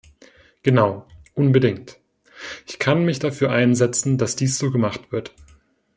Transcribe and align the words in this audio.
Genau, 0.63 1.05
unbedingt. 1.35 1.99
Ich 2.65 2.79
kann 2.79 3.05
mich 3.05 3.19
dafür 3.19 3.51
einsetzen, 3.51 4.17
dass 4.17 4.35
dies 4.35 4.57
so 4.57 4.71
gemacht 4.71 5.11
wird. 5.11 5.31